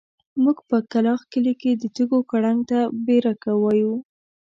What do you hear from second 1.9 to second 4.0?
تيږو کړنګ ته بېرکه وايو.